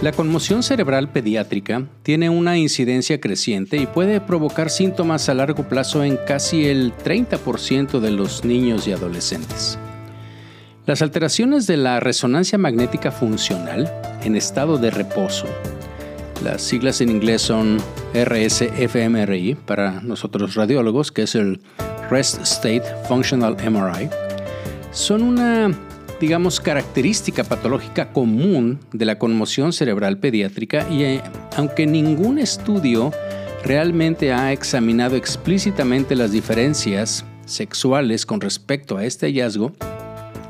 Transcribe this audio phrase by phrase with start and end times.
[0.00, 6.04] La conmoción cerebral pediátrica tiene una incidencia creciente y puede provocar síntomas a largo plazo
[6.04, 9.76] en casi el 30% de los niños y adolescentes.
[10.86, 13.92] Las alteraciones de la resonancia magnética funcional
[14.22, 15.46] en estado de reposo,
[16.44, 17.78] las siglas en inglés son
[18.14, 21.60] RSFMRI para nosotros radiólogos, que es el
[22.08, 24.08] Rest State Functional MRI,
[24.92, 25.76] son una
[26.20, 31.22] digamos, característica patológica común de la conmoción cerebral pediátrica y eh,
[31.56, 33.12] aunque ningún estudio
[33.64, 39.72] realmente ha examinado explícitamente las diferencias sexuales con respecto a este hallazgo,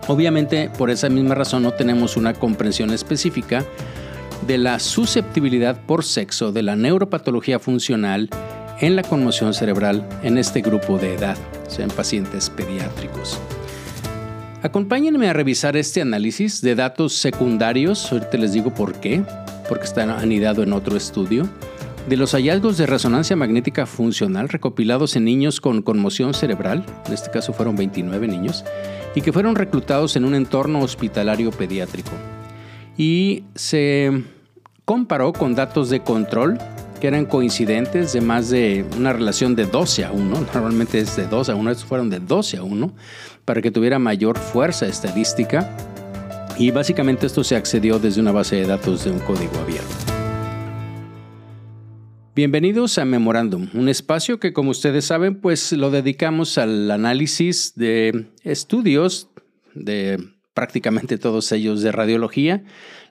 [0.06, 3.64] obviamente por esa misma razón no tenemos una comprensión específica
[4.46, 8.30] de la susceptibilidad por sexo de la neuropatología funcional
[8.80, 11.36] en la conmoción cerebral en este grupo de edad,
[11.78, 13.38] en pacientes pediátricos.
[14.68, 19.22] Acompáñenme a revisar este análisis de datos secundarios, ahorita les digo por qué,
[19.66, 21.48] porque está anidado en otro estudio,
[22.06, 27.30] de los hallazgos de resonancia magnética funcional recopilados en niños con conmoción cerebral, en este
[27.30, 28.62] caso fueron 29 niños,
[29.14, 32.10] y que fueron reclutados en un entorno hospitalario pediátrico.
[32.98, 34.22] Y se
[34.84, 36.58] comparó con datos de control
[36.98, 41.26] que eran coincidentes de más de una relación de 12 a 1, normalmente es de
[41.26, 42.92] 2 a 1, estos fueron de 12 a 1,
[43.44, 45.76] para que tuviera mayor fuerza estadística
[46.58, 49.94] y básicamente esto se accedió desde una base de datos de un código abierto.
[52.34, 58.26] Bienvenidos a Memorandum, un espacio que como ustedes saben pues lo dedicamos al análisis de
[58.44, 59.28] estudios
[59.74, 62.64] de prácticamente todos ellos de radiología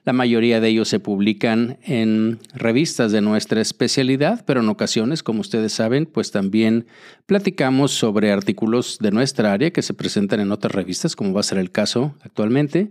[0.08, 5.42] la mayoría de ellos se publican en revistas de nuestra especialidad, pero en ocasiones, como
[5.42, 6.86] ustedes saben, pues también
[7.26, 11.42] platicamos sobre artículos de nuestra área que se presentan en otras revistas, como va a
[11.42, 12.90] ser el caso actualmente.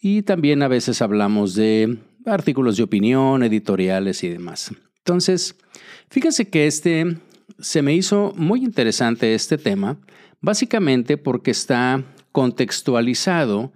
[0.00, 4.70] Y también a veces hablamos de artículos de opinión, editoriales y demás.
[4.98, 5.56] Entonces,
[6.10, 7.16] fíjense que este
[7.58, 9.98] se me hizo muy interesante este tema,
[10.40, 13.72] básicamente porque está contextualizado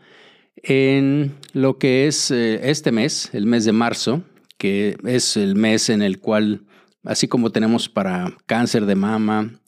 [0.63, 4.23] en lo que es eh, este mes, el mes de marzo,
[4.59, 6.65] que es el mes en el cual,
[7.05, 9.61] así como tenemos para cáncer de mama,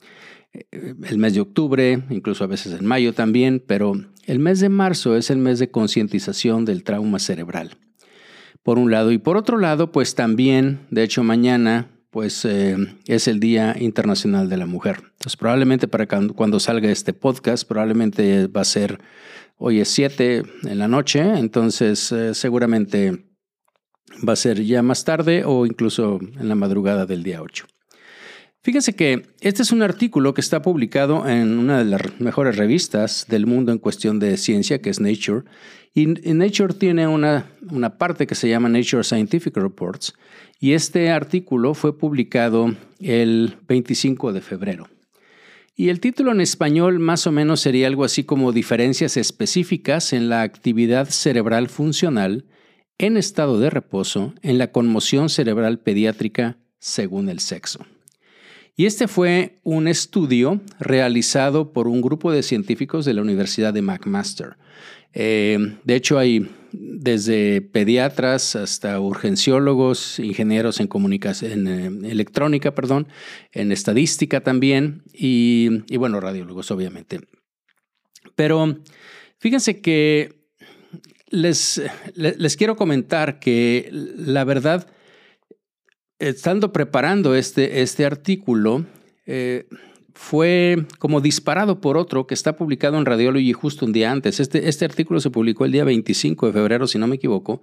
[0.53, 3.93] eh, el mes de octubre, incluso a veces en mayo también, pero
[4.27, 7.77] el mes de marzo es el mes de concientización del trauma cerebral.
[8.63, 12.77] Por un lado, y por otro lado, pues también, de hecho mañana, pues eh,
[13.07, 14.97] es el Día Internacional de la Mujer.
[15.03, 18.99] Entonces probablemente para cuando salga este podcast, probablemente va a ser
[19.61, 23.25] Hoy es 7 en la noche, entonces eh, seguramente
[24.27, 27.67] va a ser ya más tarde o incluso en la madrugada del día 8.
[28.63, 33.27] Fíjense que este es un artículo que está publicado en una de las mejores revistas
[33.29, 35.45] del mundo en cuestión de ciencia, que es Nature.
[35.93, 40.15] Y Nature tiene una, una parte que se llama Nature Scientific Reports.
[40.61, 44.89] Y este artículo fue publicado el 25 de febrero.
[45.81, 50.29] Y el título en español más o menos sería algo así como diferencias específicas en
[50.29, 52.47] la actividad cerebral funcional
[52.99, 57.87] en estado de reposo en la conmoción cerebral pediátrica según el sexo.
[58.75, 63.83] Y este fue un estudio realizado por un grupo de científicos de la Universidad de
[63.83, 64.57] McMaster.
[65.15, 73.09] Eh, de hecho, hay desde pediatras hasta urgenciólogos, ingenieros en comunicación, en eh, electrónica, perdón,
[73.53, 77.21] en estadística también y, bueno, radiólogos, obviamente.
[78.35, 78.79] Pero
[79.39, 80.47] fíjense que
[81.31, 81.83] les,
[82.15, 84.89] les, quiero comentar que la verdad,
[86.19, 88.87] estando preparando este, este artículo,
[89.27, 89.67] eh,
[90.19, 94.41] fue como disparado por otro que está publicado en Radiology justo un día antes.
[94.41, 97.63] Este, este artículo se publicó el día 25 de febrero, si no me equivoco,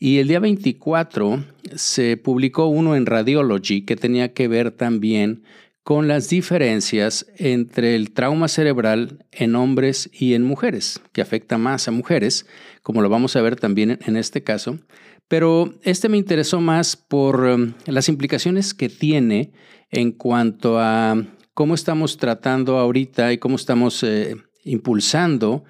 [0.00, 1.44] y el día 24
[1.76, 5.44] se publicó uno en Radiology que tenía que ver también
[5.84, 11.86] con las diferencias entre el trauma cerebral en hombres y en mujeres, que afecta más
[11.86, 12.44] a mujeres,
[12.82, 14.80] como lo vamos a ver también en este caso.
[15.28, 19.52] Pero este me interesó más por um, las implicaciones que tiene
[19.90, 21.24] en cuanto a
[21.54, 25.64] cómo estamos tratando ahorita y cómo estamos eh, impulsando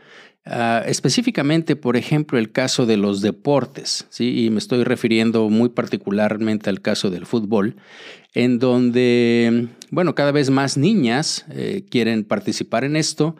[0.46, 4.44] ah, específicamente, por ejemplo, el caso de los deportes, ¿sí?
[4.44, 7.76] y me estoy refiriendo muy particularmente al caso del fútbol,
[8.32, 13.36] en donde, bueno, cada vez más niñas eh, quieren participar en esto,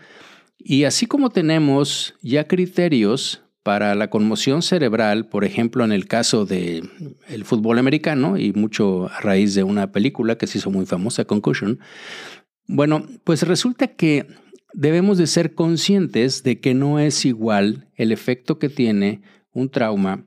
[0.58, 6.44] y así como tenemos ya criterios para la conmoción cerebral, por ejemplo, en el caso
[6.44, 6.90] del
[7.28, 11.25] el fútbol americano, y mucho a raíz de una película que se hizo muy famosa,
[11.25, 11.81] Concussion,
[12.66, 14.26] bueno, pues resulta que
[14.75, 19.22] debemos de ser conscientes de que no es igual el efecto que tiene
[19.52, 20.26] un trauma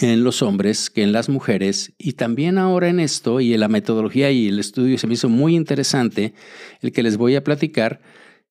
[0.00, 3.68] en los hombres que en las mujeres y también ahora en esto y en la
[3.68, 6.34] metodología y el estudio se me hizo muy interesante
[6.80, 8.00] el que les voy a platicar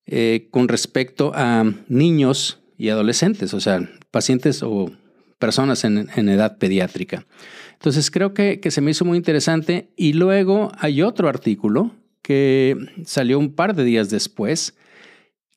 [0.06, 4.90] eh, con respecto a niños y adolescentes, o sea, pacientes o
[5.38, 7.26] personas en, edad pediátrica.
[7.74, 12.76] Entonces creo que, que se me hizo muy interesante y luego hay otro artículo que
[13.04, 14.74] salió un par de días después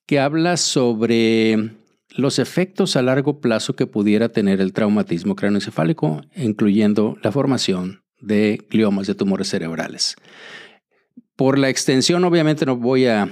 [0.05, 1.71] que habla sobre
[2.15, 8.65] los efectos a largo plazo que pudiera tener el traumatismo craneoencefálico, incluyendo la formación de
[8.69, 10.15] gliomas de tumores cerebrales.
[11.35, 13.29] Por la extensión, obviamente no voy a,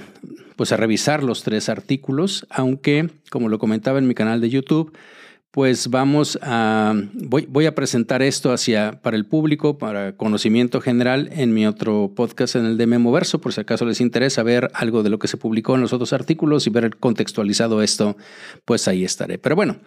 [0.60, 4.94] pues, a revisar los tres artículos, aunque, como lo comentaba en mi canal de YouTube,
[5.50, 11.30] pues vamos a, voy, voy, a presentar esto hacia, para el público, para conocimiento general
[11.32, 15.02] en mi otro podcast en el de Memoverso, por si acaso les interesa ver algo
[15.02, 18.18] de lo que se publicó en los otros artículos y ver contextualizado esto,
[18.66, 19.38] pues ahí estaré.
[19.38, 19.78] Pero bueno,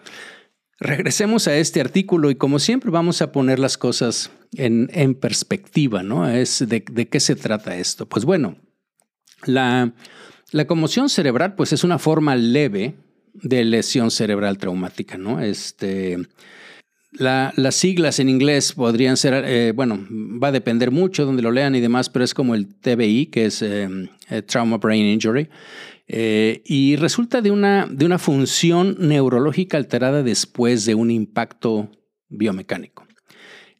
[0.80, 6.02] regresemos a este artículo y como siempre vamos a poner las cosas en, en perspectiva,
[6.02, 6.28] ¿no?
[6.28, 8.08] Es de, de, qué se trata esto.
[8.08, 8.56] Pues bueno,
[9.46, 9.94] la,
[10.54, 12.94] la conmoción cerebral pues es una forma leve
[13.32, 15.40] de lesión cerebral traumática, ¿no?
[15.40, 16.16] Este,
[17.10, 21.74] las siglas en inglés podrían ser, eh, bueno, va a depender mucho donde lo lean
[21.74, 23.88] y demás, pero es como el TBI, que es eh,
[24.30, 25.48] eh, Trauma Brain Injury,
[26.06, 31.90] y resulta de una, de una función neurológica alterada después de un impacto
[32.28, 33.04] biomecánico.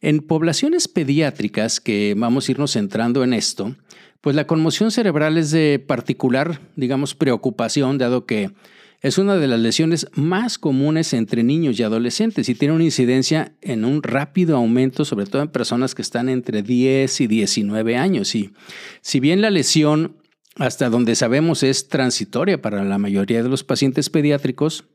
[0.01, 3.77] En poblaciones pediátricas, que vamos a irnos centrando en esto,
[4.25, 8.49] pues la conmoción cerebral es de particular, digamos, preocupación, dado que
[9.03, 13.53] es una de las lesiones más comunes entre niños y adolescentes y tiene una incidencia
[13.61, 18.33] en un rápido aumento, sobre todo en personas que están entre 10 y 19 años.
[18.33, 18.49] Y
[19.01, 20.17] si bien la lesión,
[20.55, 24.85] hasta donde sabemos, es transitoria para la mayoría de los pacientes pediátricos,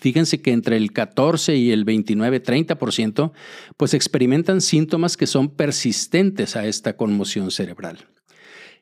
[0.00, 3.32] Fíjense que entre el 14 y el 29, 30%,
[3.76, 8.06] pues experimentan síntomas que son persistentes a esta conmoción cerebral.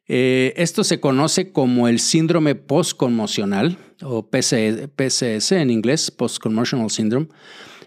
[0.08, 7.28] Eh, esto se conoce como el síndrome postconmocional o PCS en inglés, Postconmotional Syndrome.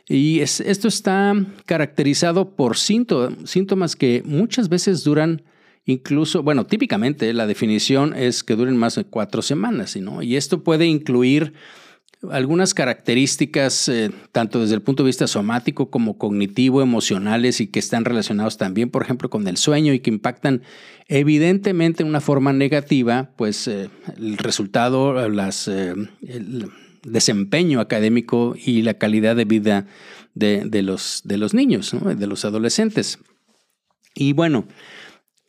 [0.07, 1.35] Y esto está
[1.65, 5.43] caracterizado por síntomas que muchas veces duran
[5.85, 9.95] incluso, bueno, típicamente la definición es que duren más de cuatro semanas.
[10.21, 11.53] Y esto puede incluir
[12.29, 17.79] algunas características, eh, tanto desde el punto de vista somático como cognitivo, emocionales y que
[17.79, 20.63] están relacionados también, por ejemplo, con el sueño y que impactan
[21.07, 25.93] evidentemente en una forma negativa, pues eh, el resultado, las, eh,
[26.27, 26.69] el
[27.03, 29.87] desempeño académico y la calidad de vida
[30.35, 33.19] de, los, de los niños, de los adolescentes.
[34.13, 34.67] Y bueno,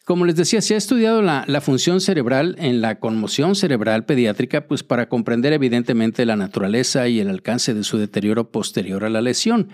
[0.05, 4.83] como les decía, se ha estudiado la, función cerebral en la conmoción cerebral pediátrica, pues
[4.83, 9.69] para comprender evidentemente la naturaleza y el alcance de su deterioro posterior a la lesión,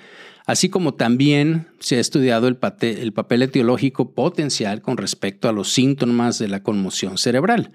[0.45, 6.39] así como también se ha estudiado el, papel etiológico potencial con respecto a los síntomas
[6.39, 7.73] de la conmoción cerebral.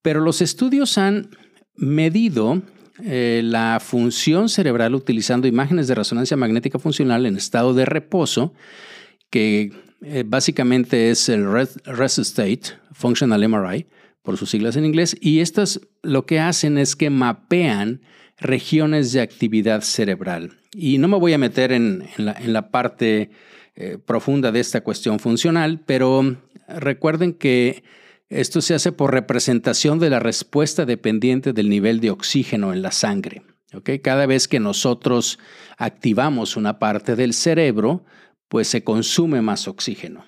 [0.00, 1.30] Pero los estudios han
[1.76, 2.62] medido
[3.02, 8.54] eh, la función cerebral utilizando imágenes de resonancia magnética funcional en estado de reposo,
[9.28, 9.70] que
[10.02, 12.62] eh, básicamente es el Rest State
[12.92, 13.86] Functional MRI,
[14.22, 18.02] por sus siglas en inglés, y estas lo que hacen es que mapean
[18.38, 20.58] regiones de actividad cerebral.
[20.72, 23.30] Y no me voy a meter en, la, parte
[23.74, 26.36] eh, profunda de esta cuestión funcional, pero
[26.68, 27.82] recuerden que
[28.28, 32.92] esto se hace por representación de la respuesta dependiente del nivel de oxígeno en la
[32.92, 33.42] sangre.
[34.02, 35.38] Cada vez que nosotros
[35.76, 38.04] activamos una parte del cerebro,
[38.50, 40.24] pues se consume más oxígeno.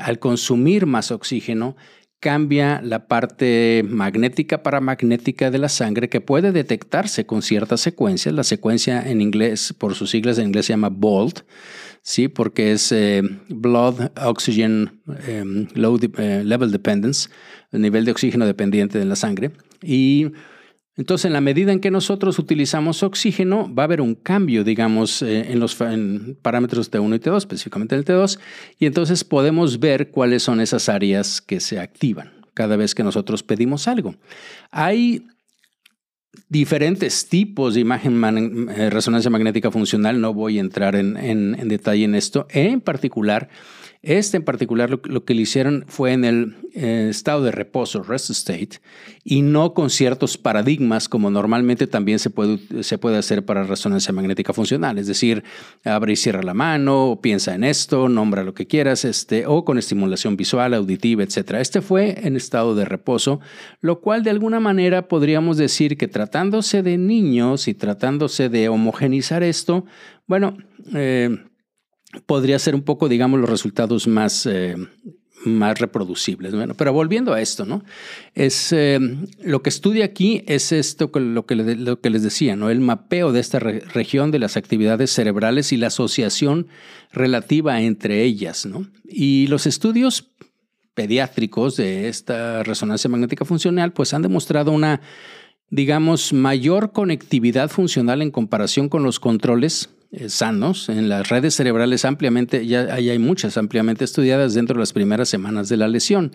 [0.00, 1.76] Al consumir más oxígeno,
[2.18, 8.34] cambia la parte magnética paramagnética de la sangre que puede detectarse con ciertas secuencias.
[8.34, 11.40] La secuencia en inglés, por sus siglas en inglés, se llama BOLT,
[12.00, 12.28] ¿sí?
[12.28, 13.20] porque es eh,
[13.50, 17.28] Blood Oxygen em, Low eh, Level Dependence,
[17.70, 19.50] el nivel de oxígeno dependiente de la sangre.
[19.82, 20.32] Y
[20.98, 25.22] entonces, en la medida en que nosotros utilizamos oxígeno, va a haber un cambio, digamos,
[25.22, 25.76] eh, en los
[26.42, 28.40] parámetros T1 y T2, específicamente el T2,
[28.80, 33.44] y entonces podemos ver cuáles son esas áreas que se activan cada vez que nosotros
[33.44, 34.16] pedimos algo.
[34.72, 35.28] Hay
[36.48, 42.06] diferentes tipos de imagen eh, resonancia magnética funcional, no voy a entrar en, en detalle
[42.06, 43.48] en esto, en particular
[44.02, 48.30] este en particular lo, que le hicieron fue en el eh, estado de reposo, rest
[48.30, 48.80] state,
[49.24, 54.12] y no con ciertos paradigmas como normalmente también se puede, se puede hacer para resonancia
[54.12, 54.98] magnética funcional.
[54.98, 55.42] Es decir,
[55.84, 59.78] abre y cierra la mano, piensa en esto, nombra lo que quieras, este, o con
[59.78, 61.54] estimulación visual, auditiva, etc.
[61.54, 63.40] Este fue en estado de reposo,
[63.80, 69.42] lo cual de alguna manera podríamos decir que tratándose de niños y tratándose de homogenizar
[69.42, 69.86] esto,
[70.28, 70.56] bueno,
[70.94, 71.36] eh,
[72.26, 74.76] podría ser un poco, digamos, los resultados más, eh,
[75.44, 76.54] más reproducibles.
[76.54, 77.84] Bueno, pero volviendo a esto, ¿no?
[78.34, 78.98] Es, eh,
[79.42, 82.70] lo que estudia aquí es esto, lo que, lo que les decía, ¿no?
[82.70, 86.68] El mapeo de esta región de las actividades cerebrales y la asociación
[87.12, 88.86] relativa entre ellas, ¿no?
[89.04, 90.30] Y los estudios
[90.94, 95.00] pediátricos de esta resonancia magnética funcional, pues han demostrado una,
[95.70, 99.90] digamos, mayor conectividad funcional en comparación con los controles
[100.28, 105.28] sanos en las redes cerebrales ampliamente, ya hay muchas ampliamente estudiadas dentro de las primeras
[105.28, 106.32] semanas de la lesión.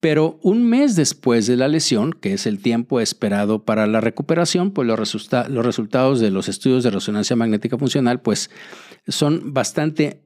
[0.00, 4.70] Pero un mes después de la lesión, que es el tiempo esperado para la recuperación,
[4.70, 8.48] pues los, los resultados de los estudios de resonancia magnética funcional pues
[9.08, 10.22] son bastante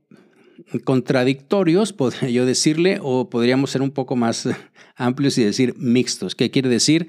[0.85, 4.49] contradictorios, podría yo decirle, o podríamos ser un poco más
[4.97, 6.35] amplios y decir mixtos.
[6.35, 7.09] ¿Qué quiere decir?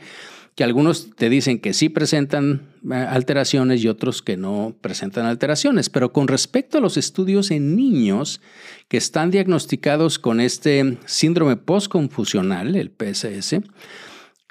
[0.55, 5.89] Que algunos te dicen que sí presentan eh, alteraciones y otros que no presentan alteraciones.
[5.89, 8.41] Pero con respecto a los estudios en niños
[8.87, 13.61] que están diagnosticados con este síndrome postconfusional, el PSS,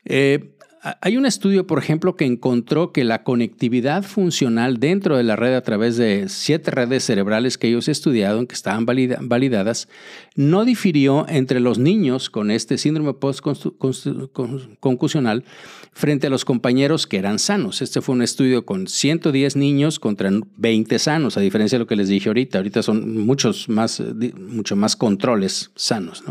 [0.04, 0.51] eh,
[1.00, 5.54] hay un estudio, por ejemplo, que encontró que la conectividad funcional dentro de la red
[5.54, 9.86] a través de siete redes cerebrales que ellos estudiaron, que estaban validadas,
[10.34, 15.44] no difirió entre los niños con este síndrome postconcusional
[15.92, 17.80] frente a los compañeros que eran sanos.
[17.80, 21.94] Este fue un estudio con 110 niños contra 20 sanos, a diferencia de lo que
[21.94, 22.58] les dije ahorita.
[22.58, 24.02] Ahorita son muchos más,
[24.36, 26.24] mucho más controles sanos.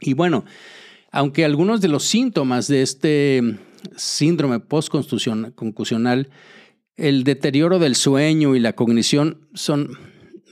[0.00, 0.44] Y bueno,
[1.10, 3.58] aunque algunos de los síntomas de este
[3.96, 6.28] síndrome postconcusional,
[6.96, 9.96] el deterioro del sueño y la cognición son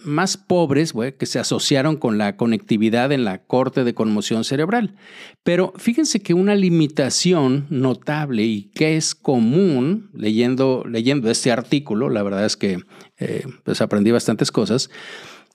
[0.07, 4.95] más pobres que se asociaron con la conectividad en la corte de conmoción cerebral.
[5.43, 12.23] Pero fíjense que una limitación notable y que es común leyendo, leyendo este artículo, la
[12.23, 12.79] verdad es que
[13.19, 14.91] eh, pues aprendí bastantes cosas,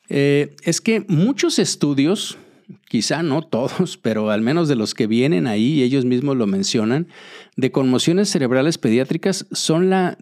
[0.09, 2.37] eh, es que muchos estudios
[2.87, 7.07] quizá no todos, pero al menos de los que vienen ahí, ellos mismos lo mencionan,
[7.55, 10.17] de conmociones cerebrales pediátricas son la,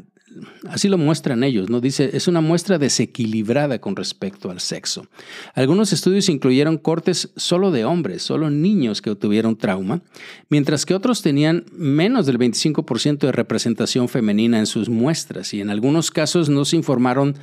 [0.68, 1.82] así lo muestran ellos, ¿no?
[1.82, 5.08] Dice, es una muestra desequilibrada con respecto al sexo.
[5.53, 10.01] Algunos estudios incluyeron cortes solo de hombres, solo niños que tuvieron trauma,
[10.50, 15.70] mientras que otros tenían menos del 25% de representación femenina en sus muestras y en
[15.70, 17.36] algunos casos no se informaron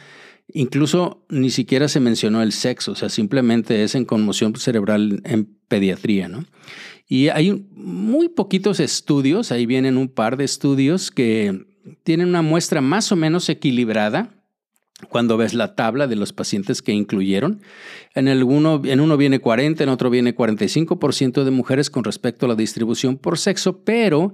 [0.52, 5.56] Incluso ni siquiera se mencionó el sexo, o sea, simplemente es en conmoción cerebral en
[5.68, 6.44] pediatría, ¿no?
[7.08, 11.66] Y hay muy poquitos estudios, ahí vienen un par de estudios que
[12.02, 14.36] tienen una muestra más o menos equilibrada
[15.08, 17.60] cuando ves la tabla de los pacientes que incluyeron.
[18.14, 22.48] En, uno, en uno viene 40, en otro viene 45% de mujeres con respecto a
[22.48, 24.32] la distribución por sexo, pero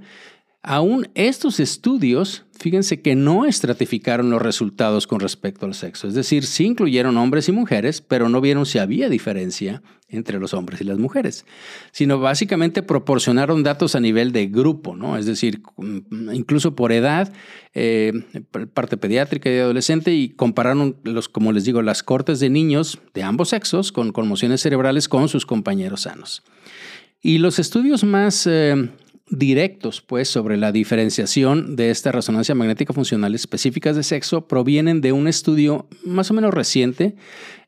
[0.65, 6.47] Aún estos estudios, fíjense que no estratificaron los resultados con respecto al sexo, es decir,
[6.47, 10.85] sí incluyeron hombres y mujeres, pero no vieron si había diferencia entre los hombres y
[10.85, 11.47] las mujeres,
[11.91, 15.17] sino básicamente proporcionaron datos a nivel de grupo, ¿no?
[15.17, 17.33] Es decir, mm, incluso por edad,
[17.75, 18.13] eh,
[18.73, 23.25] parte pediátrica y adolescente, y compararon, los, como les digo, las cortes de niños de
[23.25, 26.45] ambos sexos con conmociones cerebrales con sus compañeros sanos.
[27.21, 28.91] Y los estudios más eh,
[29.33, 35.13] directos, pues, sobre la diferenciación de esta resonancia magnética funcional específicas de sexo provienen de
[35.13, 37.17] un estudio más o menos reciente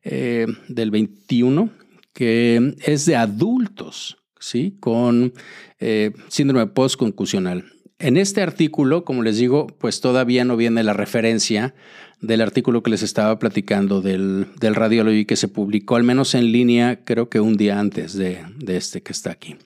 [0.03, 1.71] eh, del 21
[2.13, 4.77] que es de adultos, ¿sí?
[4.79, 5.33] Con
[5.81, 7.65] eh, síndrome postconcusional.
[7.99, 11.75] En este artículo, como les digo, pues todavía no viene la referencia
[12.21, 17.05] del artículo que les estaba platicando del, del que se publicó, al menos en línea,
[17.05, 19.57] creo que un día antes de, de este que está aquí.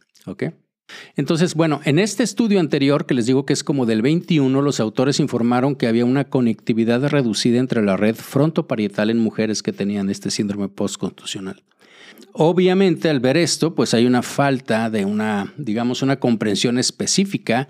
[1.16, 4.80] Entonces, bueno, en este estudio anterior, que les digo que es como del 21, los
[4.80, 10.10] autores informaron que había una conectividad reducida entre la red frontoparietal en mujeres que tenían
[10.10, 11.62] este síndrome postcontusional.
[12.32, 17.68] Obviamente, al ver esto, pues hay una falta de una, digamos, una comprensión específica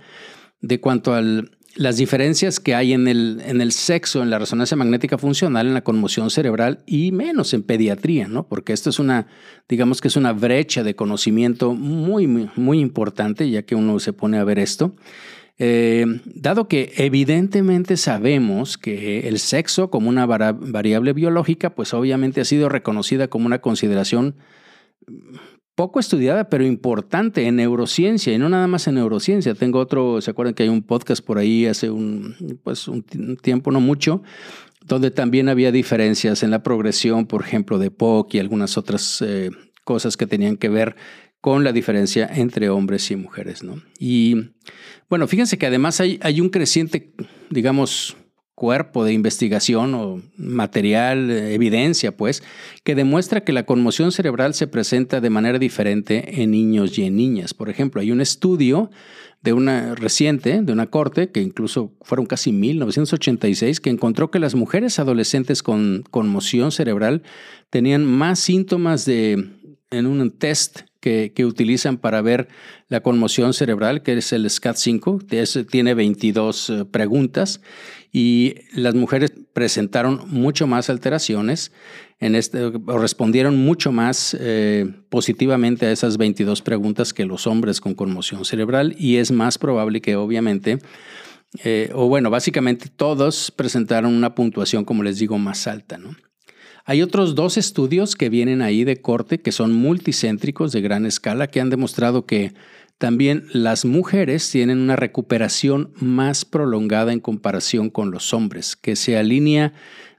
[0.61, 4.77] de cuanto al las diferencias que hay en el, en el sexo, en la resonancia
[4.77, 8.49] magnética funcional, en la conmoción cerebral y menos en pediatría, ¿no?
[8.49, 9.29] Porque esto es una,
[9.69, 14.39] digamos que es una brecha de conocimiento muy, muy, importante, ya que uno se pone
[14.39, 14.97] a ver esto.
[15.61, 22.45] Eh, dado que evidentemente sabemos que el sexo como una variable biológica, pues obviamente ha
[22.45, 24.35] sido reconocida como una consideración
[25.79, 29.55] poco estudiada, pero importante en neurociencia, y no nada más en neurociencia.
[29.55, 33.05] Tengo otro, ¿se acuerdan que hay un podcast por ahí hace un, pues un
[33.41, 34.25] tiempo, no mucho,
[34.85, 39.51] donde también había diferencias en la progresión, por ejemplo, de POC y algunas otras eh,
[39.85, 40.97] cosas que tenían que ver
[41.41, 43.81] con la diferencia entre hombres y mujeres, ¿no?
[44.01, 44.51] Y
[45.09, 47.13] bueno, fíjense que además hay, hay un creciente,
[47.51, 48.17] digamos,
[48.59, 52.43] cuerpo de investigación o material, evidencia, pues,
[52.83, 57.15] que demuestra que la conmoción cerebral se presenta de manera diferente en niños y en
[57.15, 57.55] niñas.
[57.55, 58.91] Por ejemplo, hay un estudio
[59.43, 64.57] de una reciente, de una corte, que incluso fueron casi 1986, que encontró que las
[64.57, 67.23] mujeres adolescentes con conmoción cerebral
[67.71, 69.51] tenían más síntomas de,
[69.93, 72.49] en un test que, utilizan para ver
[72.89, 77.61] la conmoción cerebral, que es el SCAT-5, tiene 22 eh, preguntas
[78.13, 81.73] y las mujeres presentaron mucho más alteraciones,
[82.21, 87.95] en este, respondieron mucho más eh, positivamente a esas 22 preguntas que los hombres con
[87.95, 90.79] conmoción cerebral y es más probable que obviamente,
[91.65, 95.97] eh, o bueno, básicamente todos presentaron una puntuación, como les digo, más alta.
[95.97, 96.17] ¿no?
[96.89, 101.49] Hay otros dos estudios que vienen ahí de corte que son multicéntricos de gran escala
[101.49, 102.55] que han demostrado que
[102.97, 109.19] también las mujeres tienen una recuperación más prolongada en comparación con los hombres, que se
[109.19, 109.75] alinea,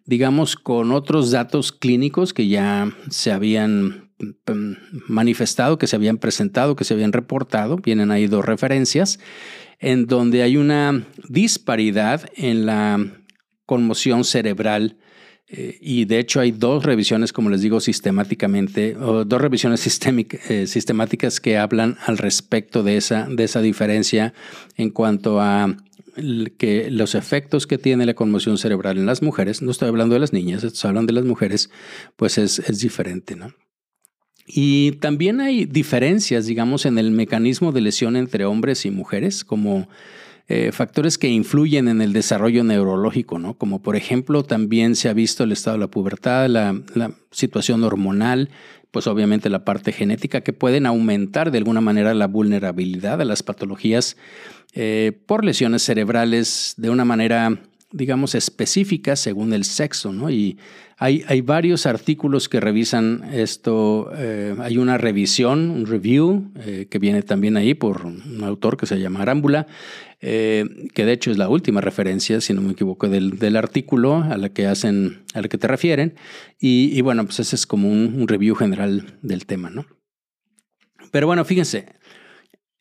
[0.05, 4.73] digamos, con otros datos clínicos que ya se habían mm,
[5.07, 7.77] manifestado, que se habían presentado, que se habían reportado.
[7.77, 9.19] Vienen ahí dos referencias
[9.79, 13.11] en donde hay una disparidad en la
[13.65, 14.99] conmoción cerebral
[15.51, 20.67] eh, y de hecho hay dos revisiones, como les digo, sistemáticamente, o dos revisiones eh,
[20.67, 24.33] sistemáticas que hablan al respecto de esa, de esa diferencia
[24.77, 25.75] en cuanto a
[26.57, 30.19] que los efectos que tiene la conmoción cerebral en las mujeres, no estoy hablando de
[30.19, 31.71] las niñas, estoy hablando de las mujeres,
[32.15, 33.53] pues es, es diferente, ¿no?
[34.45, 39.87] Y también hay diferencias, digamos, en el mecanismo de lesión entre hombres y mujeres, como
[40.51, 43.53] eh, factores que influyen en el desarrollo neurológico, ¿no?
[43.53, 46.81] Como por ejemplo también se ha visto el estado de la pubertad, la,
[47.29, 48.49] situación hormonal,
[48.89, 53.43] pues obviamente la parte genética que pueden aumentar de alguna manera la vulnerabilidad a las
[53.43, 54.17] patologías
[54.73, 57.59] eh, por lesiones cerebrales de una manera
[57.91, 60.29] digamos, específicas según el sexo, ¿no?
[60.29, 60.57] Y
[60.97, 64.11] hay, hay varios artículos que revisan esto.
[64.15, 68.85] Eh, hay una revisión, un review, eh, que viene también ahí por un autor que
[68.85, 69.65] se llama Arámbula,
[70.21, 74.17] eh, que de hecho es la última referencia, si no me equivoco, del, del artículo
[74.17, 76.15] a la que hacen, a la que te refieren.
[76.59, 79.85] Y, bueno, pues ese es como un, un review general del tema, ¿no?
[81.11, 81.87] Pero bueno, fíjense,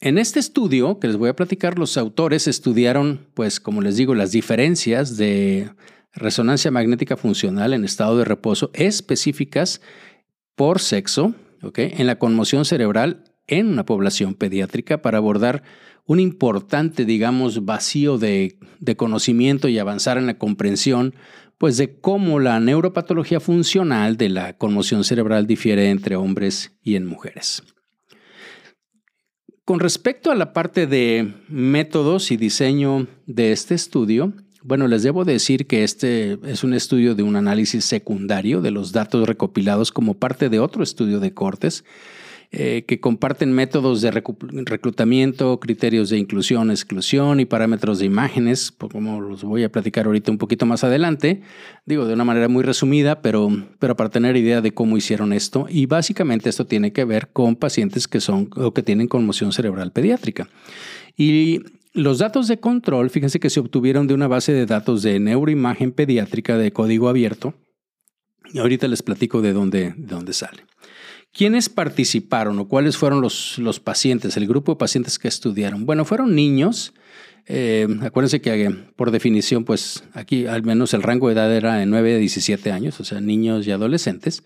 [0.01, 4.15] en este estudio que les voy a platicar, los autores estudiaron, pues como les digo,
[4.15, 5.71] las diferencias de
[6.13, 9.81] resonancia magnética funcional en estado de reposo específicas
[10.55, 11.35] por sexo,
[11.77, 15.63] en la conmoción cerebral en una población pediátrica para abordar
[16.07, 21.15] un importante, digamos, vacío de, de conocimiento y avanzar en la comprensión
[21.59, 27.05] pues de cómo la neuropatología funcional de la conmoción cerebral difiere entre hombres y en
[27.05, 27.63] mujeres.
[29.69, 35.27] Con respecto a la parte de métodos y diseño de este estudio, bueno, les debo
[35.27, 40.15] decir que este es un estudio de un análisis secundario de los datos recopilados como
[40.15, 41.85] parte de otro estudio de cortes
[42.51, 49.21] eh, que comparten métodos de reclutamiento, criterios de inclusión, exclusión y parámetros de imágenes, como
[49.21, 51.43] los voy a platicar ahorita un poquito más adelante,
[51.85, 55.67] digo de una manera muy resumida, pero, pero para tener idea de cómo hicieron esto.
[55.69, 59.93] Y básicamente esto tiene que ver con pacientes que son o que tienen conmoción cerebral
[59.93, 60.49] pediátrica.
[61.19, 61.61] Y
[61.93, 65.93] los datos de control, fíjense que se obtuvieron de una base de datos de neuroimagen
[65.93, 67.53] pediátrica de código abierto.
[68.55, 70.63] Y ahorita les platico de dónde, de dónde sale.
[71.39, 75.87] ¿Quiénes participaron o cuáles fueron los, los pacientes, el grupo de pacientes que estudiaron?
[75.87, 76.93] Bueno, fueron niños.
[77.47, 81.77] Eh, acuérdense que eh, por definición, pues aquí al menos el rango de edad era
[81.77, 84.43] de 9 a 17 años, o sea, niños y adolescentes,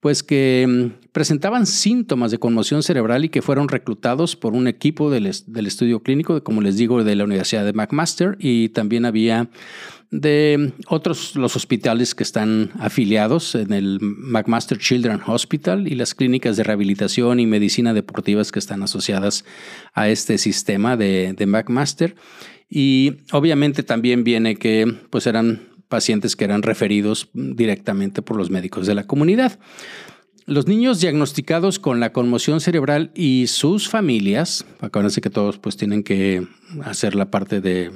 [0.00, 5.12] pues que mm, presentaban síntomas de conmoción cerebral y que fueron reclutados por un equipo
[5.12, 9.50] del, del estudio clínico, como les digo, de la Universidad de McMaster y también había
[10.20, 16.56] de otros los hospitales que están afiliados en el McMaster Children Hospital y las clínicas
[16.56, 19.44] de rehabilitación y medicina deportivas que están asociadas
[19.92, 22.14] a este sistema de, McMaster.
[22.68, 28.86] Y obviamente también viene que pues eran pacientes que eran referidos directamente por los médicos
[28.86, 29.58] de la comunidad.
[30.46, 36.04] Los niños diagnosticados con la conmoción cerebral y sus familias, acuérdense que todos pues tienen
[36.04, 36.46] que
[36.84, 37.90] hacer la parte de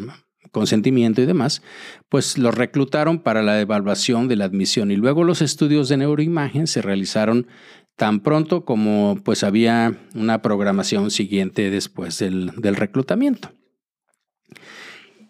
[0.50, 1.62] consentimiento y demás,
[2.08, 6.66] pues los reclutaron para la evaluación de la admisión y luego los estudios de neuroimagen
[6.66, 7.46] se realizaron
[7.96, 13.50] tan pronto como pues había una programación siguiente después del, del reclutamiento.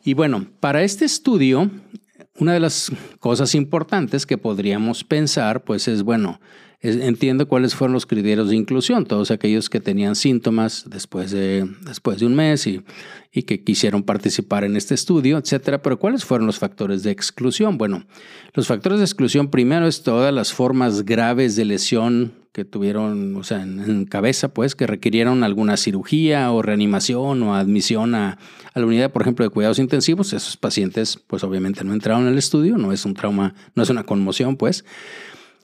[0.04, 1.70] Y bueno, para este estudio,
[2.38, 6.40] una de las cosas importantes que podríamos pensar pues es, bueno,
[6.80, 12.20] entiendo cuáles fueron los criterios de inclusión, todos aquellos que tenían síntomas después de, después
[12.20, 12.82] de un mes y,
[13.32, 15.82] y que quisieron participar en este estudio, etcétera.
[15.82, 17.78] Pero ¿cuáles fueron los factores de exclusión?
[17.78, 18.06] Bueno,
[18.54, 23.44] los factores de exclusión primero es todas las formas graves de lesión que tuvieron, o
[23.44, 28.36] sea, en, cabeza, pues, que requirieron alguna cirugía o reanimación o admisión a,
[28.74, 30.32] a, la unidad, por ejemplo, de cuidados intensivos.
[30.32, 33.90] Esos pacientes, pues, obviamente no entraron en el estudio, no es un trauma, no es
[33.90, 34.84] una conmoción, pues.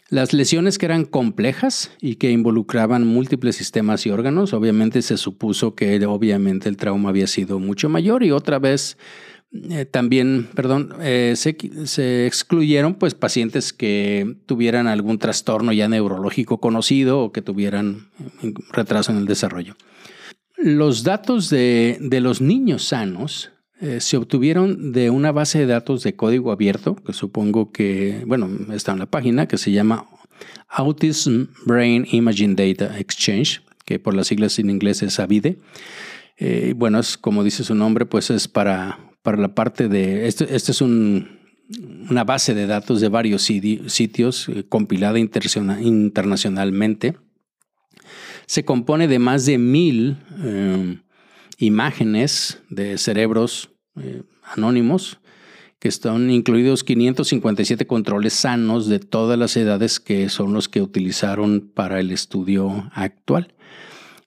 [0.09, 5.75] Las lesiones que eran complejas y que involucraban múltiples sistemas y órganos, obviamente se supuso
[5.75, 8.99] que obviamente el trauma había sido mucho mayor y otra vez
[9.71, 17.21] eh, también, perdón, eh, se, excluyeron pues pacientes que tuvieran algún trastorno ya neurológico conocido
[17.21, 18.09] o que tuvieran
[18.73, 19.77] retraso en el desarrollo.
[20.57, 26.03] Los datos de, de los niños sanos eh, se obtuvieron de una base de datos
[26.05, 30.07] de código abierto, que supongo que, bueno, está en la página, que se llama
[30.69, 35.59] Autism Brain Imaging Data Exchange, que por las siglas en inglés es AVIDE.
[36.37, 40.55] Eh, bueno, es como dice su nombre, pues es para, para la parte de, este,
[40.55, 41.41] este es un,
[42.11, 47.17] una base de datos de varios sitios eh, compilada internacionalmente.
[48.45, 50.19] Se compone de más de mil
[51.57, 55.21] imágenes de cerebros eh, anónimos,
[55.79, 61.73] que están incluidos 557 controles sanos de todas las edades que son los que utilizaron
[61.75, 63.55] para el estudio actual.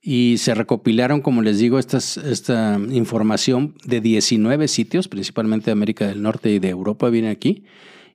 [0.09, 6.21] Y se recopilaron, como les digo, esta información de 19 sitios, principalmente de América del
[6.21, 7.65] Norte y de Europa, viene aquí.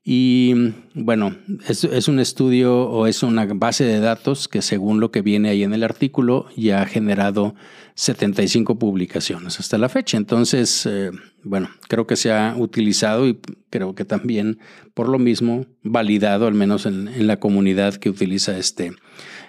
[0.02, 0.54] Y
[0.94, 1.36] bueno,
[1.68, 5.50] es, es, un estudio o es una base de datos que según lo que viene
[5.50, 7.54] ahí en el artículo ya ha generado
[7.94, 10.16] 75 publicaciones hasta la fecha.
[10.16, 11.10] Entonces, eh,
[11.44, 14.60] bueno, creo que se ha utilizado y creo que también
[14.94, 18.94] por lo mismo validado, al menos en, en la comunidad que utiliza este,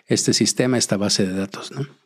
[0.08, 1.72] este sistema, esta base de datos.
[1.72, 2.03] ¿no?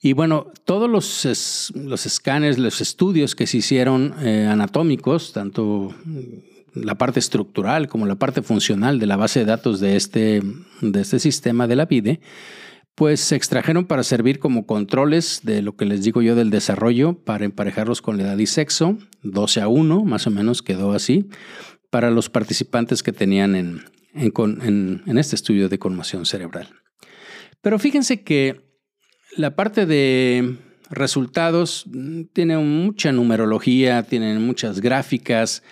[0.00, 5.94] Y bueno, todos los, los escáneres, los estudios que se hicieron eh, anatómicos, tanto
[6.74, 10.42] la parte estructural como la parte funcional de la base de datos de este,
[10.80, 12.20] de este sistema de la VIDE,
[12.94, 17.14] pues se extrajeron para servir como controles de lo que les digo yo del desarrollo
[17.14, 21.28] para emparejarlos con la edad y sexo, 12 a 1, más o menos quedó así,
[21.90, 26.68] para los participantes que tenían en, en, en este estudio de conmoción cerebral.
[27.62, 28.63] Pero fíjense que
[29.36, 30.56] la parte de
[30.90, 35.62] resultados mm, tiene mucha numerología, tienen muchas gráficas,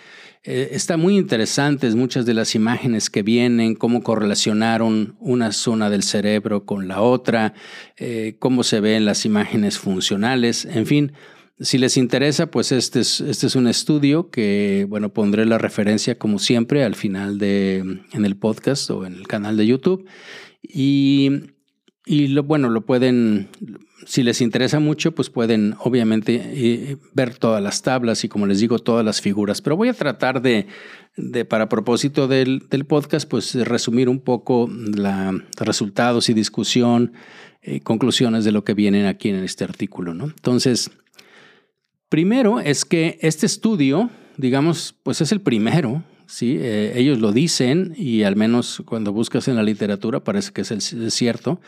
[0.45, 6.03] eh, está muy interesantes muchas de las imágenes que vienen, cómo correlacionaron una zona del
[6.03, 7.53] cerebro con la otra,
[7.95, 11.13] eh, cómo se ven las imágenes funcionales, en fin.
[11.59, 16.17] Si les interesa, pues este es, este es un estudio que, bueno, pondré la referencia
[16.17, 17.77] como siempre al final de,
[18.11, 20.05] en el podcast o en el canal de YouTube.
[20.61, 21.52] Y
[22.05, 23.47] y lo, bueno, lo pueden,
[24.05, 28.59] si les interesa mucho, pues pueden obviamente eh, ver todas las tablas y como les
[28.59, 29.61] digo, todas las figuras.
[29.61, 30.67] Pero voy a tratar de,
[31.15, 37.13] de para propósito del, del, podcast, pues resumir un poco los resultados y discusión,
[37.61, 40.13] eh, conclusiones de lo que vienen aquí en este artículo.
[40.13, 40.25] ¿no?
[40.25, 40.91] Entonces,
[42.09, 46.57] primero es que este estudio, digamos, pues es el primero ¿sí?
[46.59, 50.95] Eh, ellos lo dicen y al menos cuando buscas en la literatura parece que es,
[51.09, 51.61] cierto,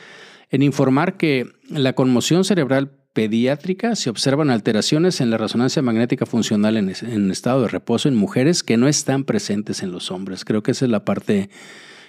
[0.50, 6.78] en informar que la conmoción cerebral pediátrica se observan alteraciones en la resonancia magnética funcional
[6.78, 10.44] en, estado de reposo en mujeres que no están presentes en los hombres.
[10.44, 11.50] Creo que esa es la parte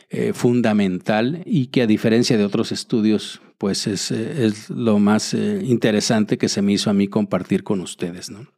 [0.08, 5.60] eh, fundamental y que a diferencia de otros estudios, pues es, es lo más eh,
[5.62, 8.30] interesante que se me hizo a mí compartir con ustedes.
[8.30, 8.55] ¿no?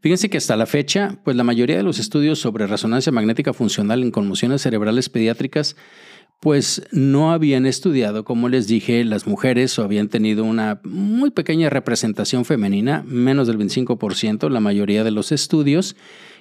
[0.00, 4.02] Fíjense que hasta la fecha, pues la mayoría de los estudios sobre resonancia magnética funcional
[4.02, 5.76] en conmociones cerebrales pediátricas
[6.40, 11.68] pues no habían estudiado, como les dije, las mujeres o habían tenido una muy pequeña
[11.68, 15.96] representación femenina, menos del 25%, la mayoría de los estudios,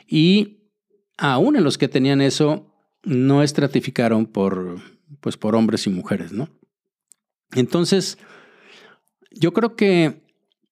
[0.08, 0.70] y
[1.18, 4.80] aún en los que tenían eso, no estratificaron por,
[5.20, 6.50] pues por hombres y mujeres, ¿no?
[7.56, 8.20] Entonces,
[9.32, 10.22] yo creo que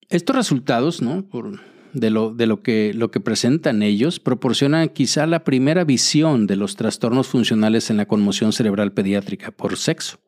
[0.08, 1.28] estos resultados, ¿no?
[1.28, 1.60] Por,
[1.96, 6.56] de lo, de lo, que, lo que presentan ellos proporciona quizá la primera visión de
[6.56, 10.18] los trastornos funcionales en la conmoción cerebral pediátrica por sexo.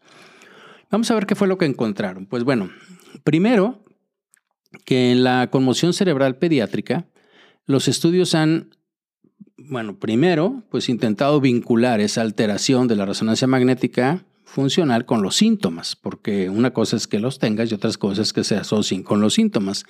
[0.90, 2.24] Vamos a ver qué fue lo que encontraron.
[2.24, 2.70] Pues bueno,
[3.22, 3.84] primero,
[4.86, 7.06] que en la conmoción cerebral pediátrica,
[7.66, 8.74] los estudios han,
[9.58, 14.24] bueno, primero, pues intentado vincular esa alteración de la resonancia magnética
[14.58, 18.42] funcional con los síntomas, porque una cosa es que los tengas y otras cosas que
[18.42, 19.84] se asocien con los síntomas.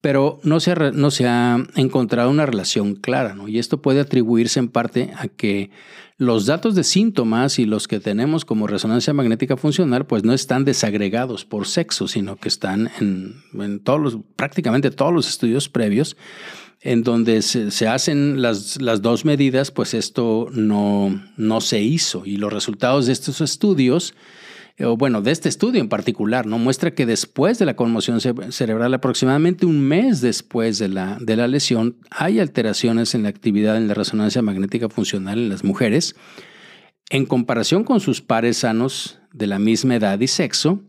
[0.00, 3.46] Pero no se ha, no se ha encontrado una relación clara, ¿no?
[3.46, 5.70] Y esto puede atribuirse en parte a que
[6.16, 10.64] los datos de síntomas y los que tenemos como resonancia magnética funcional, pues no están
[10.64, 16.16] desagregados por sexo, sino que están en, todos los, prácticamente todos los estudios previos
[16.80, 22.24] en donde se, hacen las, las, dos medidas, pues esto no, no se hizo.
[22.26, 24.14] Y los resultados de estos estudios,
[24.80, 26.58] o bueno, de este estudio en particular, ¿no?
[26.58, 31.48] muestra que después de la conmoción cerebral, aproximadamente un mes después de la, de la
[31.48, 36.14] lesión, hay alteraciones en la actividad en la resonancia magnética funcional en las mujeres,
[37.08, 40.82] en comparación con sus pares sanos de la misma edad y sexo,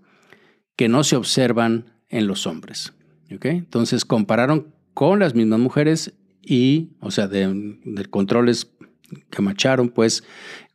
[0.76, 2.93] que no se observan en los hombres.
[3.30, 7.77] Entonces compararon con las mismas mujeres y, o sea, de,
[8.10, 8.71] controles
[9.29, 10.23] que macharon, pues,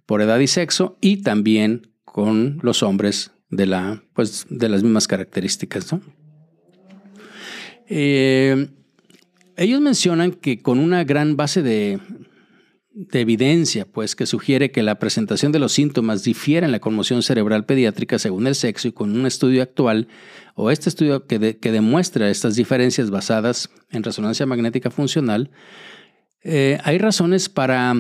[0.07, 5.09] por edad y sexo y también con los hombres de, la, pues, de las mismas
[5.09, 5.97] características.
[7.89, 8.69] Eh,
[9.57, 11.99] ellos mencionan que con una gran base de,
[12.95, 17.23] de evidencia, pues, que sugiere que la presentación de los síntomas difiere en la conmoción
[17.23, 20.09] cerebral pediátrica según el sexo y con un estudio actual
[20.55, 25.51] o este estudio que, que demuestra estas diferencias basadas en resonancia magnética funcional,
[26.43, 27.95] eh, hay razones para,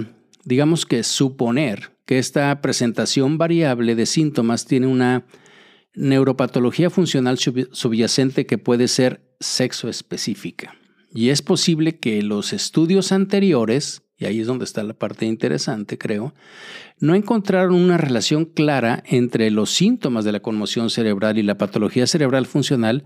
[0.45, 5.25] digamos que, suponer que esta presentación variable de síntomas tiene una
[5.95, 10.75] neuropatología funcional subyacente que puede ser sexo específica.
[11.15, 15.99] Y es posible que los estudios anteriores y ahí es donde está la parte interesante,
[15.99, 16.33] creo,
[17.01, 22.07] no encontraron una relación clara entre los síntomas de la conmoción cerebral y la patología
[22.07, 23.03] cerebral funcional,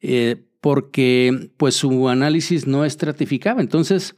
[0.00, 3.60] eh, porque pues su análisis no estratificaba.
[3.60, 4.16] Entonces,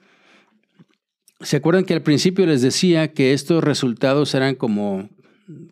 [1.41, 5.11] ¿se acuerdan que al principio les decía que estos resultados eran como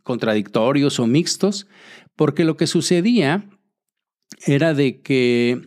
[0.02, 1.68] contradictorios o mixtos?
[2.16, 3.48] Porque lo que sucedía
[4.44, 5.62] era de que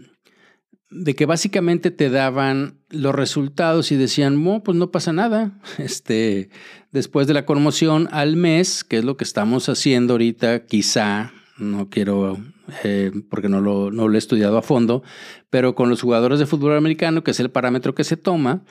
[0.90, 5.60] de que básicamente te daban los resultados y decían, no, pues no pasa nada.
[5.78, 6.50] Este,
[6.92, 11.90] después de la conmoción al mes, que es lo que estamos haciendo ahorita, quizá, no
[11.90, 12.38] quiero,
[12.84, 15.04] eh, porque no lo, no lo he estudiado a fondo,
[15.50, 18.64] pero con los jugadores de fútbol americano, que es el parámetro que se toma,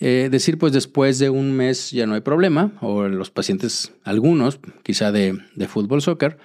[0.00, 4.60] eh, decir, pues después de un mes ya no hay problema, o los pacientes, algunos,
[4.84, 6.38] quizá de, de fútbol, soccer,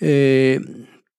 [0.00, 0.60] eh,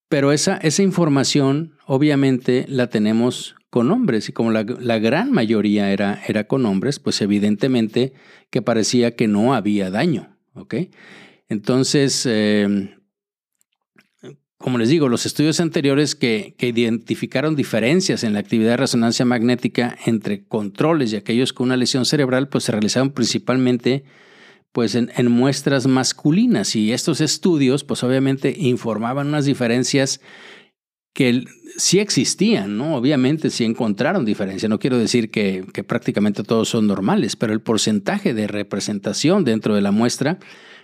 [0.10, 4.62] pero esa, esa información obviamente la tenemos con hombres y como la,
[4.99, 8.13] gran mayoría era, era, con hombres, pues evidentemente
[8.51, 10.38] que parecía que no había daño.
[10.53, 10.75] ¿ok?
[11.49, 12.95] Entonces, eh,
[14.59, 19.25] como les digo, los estudios anteriores que, que, identificaron diferencias en la actividad de resonancia
[19.25, 24.03] magnética entre controles y aquellos con una lesión cerebral, pues se realizaron principalmente
[24.73, 30.19] pues en, muestras masculinas y estos estudios pues obviamente informaban unas diferencias
[31.13, 31.45] que
[31.78, 32.95] sí existían, ¿no?
[32.95, 34.67] Obviamente sí encontraron diferencia.
[34.67, 39.82] No quiero decir que, prácticamente todos son normales, pero el porcentaje de representación dentro de
[39.82, 40.39] la muestra,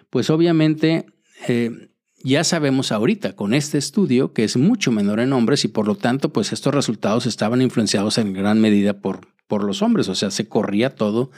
[0.09, 1.05] pues obviamente
[1.47, 1.89] eh,
[2.23, 5.95] ya sabemos ahorita con este estudio que es mucho menor en hombres y por lo
[5.95, 10.09] tanto, pues estos resultados estaban influenciados en gran medida por, por los hombres.
[10.09, 11.31] O sea, se corría todo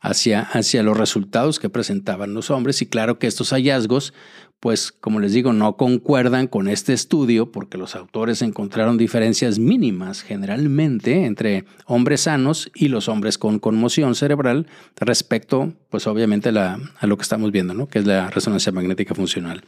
[0.00, 4.14] hacia, hacia los resultados que presentaban los hombres y claro que estos hallazgos,
[4.60, 10.22] pues como les digo, no concuerdan con este estudio porque los autores encontraron diferencias mínimas
[10.22, 17.16] generalmente entre hombres sanos y los hombres con conmoción cerebral respecto, pues obviamente a lo
[17.16, 17.88] que estamos viendo, ¿no?
[17.88, 19.62] que es la resonancia magnética funcional.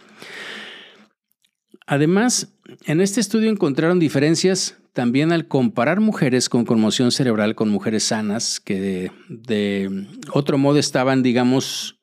[1.90, 8.04] Además, en este estudio encontraron diferencias también al comparar mujeres con conmoción cerebral con mujeres
[8.04, 11.98] sanas, que de, otro modo estaban, digamos,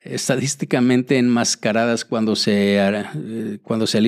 [0.00, 3.98] estadísticamente enmascaradas cuando se, eh, cuando se,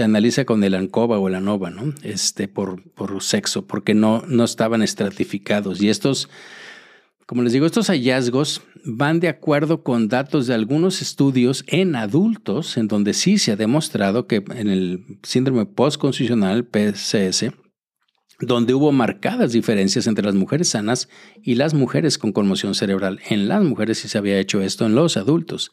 [0.00, 1.92] analiza, con el ANCOVA o el ANOVA, ¿no?
[2.04, 5.82] Este, por, por sexo, porque no, no estaban estratificados.
[5.82, 6.28] Y estos
[7.26, 12.76] como les digo, estos hallazgos van de acuerdo con datos de algunos estudios en adultos,
[12.76, 17.52] en donde sí se ha demostrado que en el síndrome postconstitucional, PCS,
[18.40, 21.08] donde hubo marcadas diferencias entre las mujeres sanas
[21.42, 23.20] y las mujeres con conmoción cerebral.
[23.28, 25.70] En las mujeres sí se había hecho esto, en los adultos.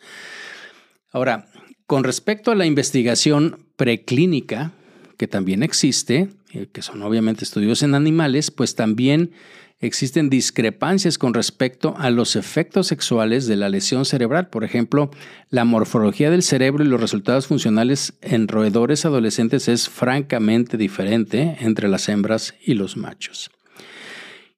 [1.12, 1.49] Ahora,
[1.88, 4.73] con respecto a la investigación preclínica,
[5.17, 9.31] que también existe, eh, que son obviamente estudios en animales, pues también
[9.79, 14.49] existen discrepancias con respecto a los efectos sexuales de la lesión cerebral.
[14.49, 15.09] Por ejemplo,
[15.49, 21.87] la morfología del cerebro y los resultados funcionales en roedores adolescentes es francamente diferente entre
[21.87, 23.51] las hembras y los machos.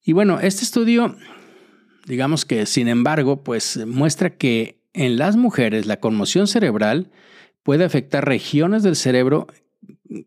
[0.04, 1.16] Y bueno, este estudio,
[2.08, 7.12] digamos que sin embargo, pues muestra que en las mujeres la conmoción cerebral
[7.62, 9.48] puede afectar regiones del cerebro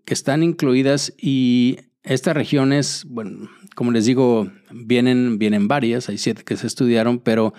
[0.05, 6.43] que están incluidas y estas regiones, bueno, como les digo, vienen, vienen varias, hay siete
[6.45, 7.55] que se estudiaron, pero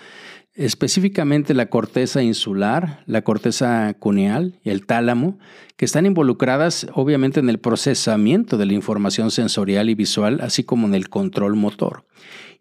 [0.56, 5.38] específicamente la corteza insular, la corteza cuneal y el tálamo,
[5.76, 10.88] que están involucradas obviamente en el procesamiento de la información sensorial y visual, así como
[10.88, 12.06] en el control motor.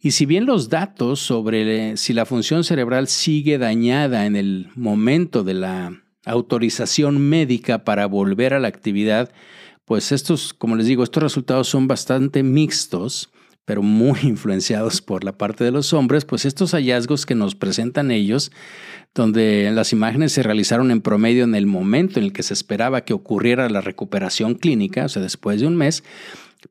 [0.01, 5.45] Y si bien los datos sobre si la función cerebral sigue dañada en el momento
[5.45, 9.31] de la autorización médica para volver a la actividad,
[9.85, 13.31] pues estos, como les digo, estos resultados son bastante mixtos
[13.65, 18.11] pero muy influenciados por la parte de los hombres, pues estos hallazgos que nos presentan
[18.11, 18.53] ellos,
[19.15, 23.03] donde las imágenes se realizaron en promedio en el momento en el que se esperaba
[23.03, 26.03] que ocurriera la recuperación clínica, o sea, después de un mes,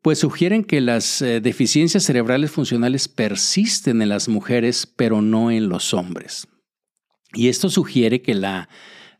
[0.01, 5.69] pues sugieren que las eh, deficiencias cerebrales funcionales persisten en las mujeres, pero no en
[5.69, 6.47] los hombres.
[7.33, 8.69] Y esto sugiere que la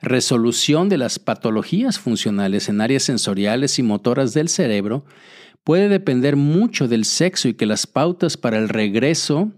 [0.02, 5.06] resolución de las patologías funcionales en áreas sensoriales y motoras del cerebro
[5.64, 9.52] puede depender mucho del sexo y que las pautas para el regreso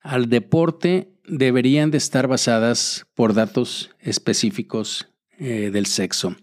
[0.00, 6.36] al deporte deberían de estar basadas por datos específicos eh, del sexo.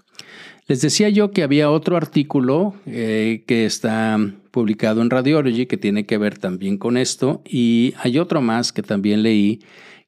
[0.68, 4.18] Les decía yo que había otro artículo eh, que está
[4.52, 8.82] publicado en Radiology que tiene que ver también con esto y hay otro más que
[8.82, 9.60] también leí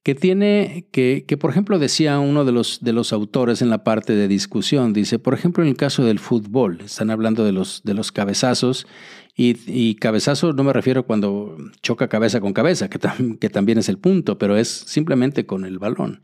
[0.03, 3.85] que tiene, que, que, por ejemplo decía uno de los, de los autores en la
[3.85, 7.81] parte de discusión, dice, por ejemplo en el caso del fútbol, están hablando de los,
[7.83, 8.85] de los cabezazos,
[9.35, 12.99] y, y cabezazos no me refiero cuando choca cabeza con cabeza, que,
[13.39, 16.21] que también es el punto, pero es simplemente con el balón.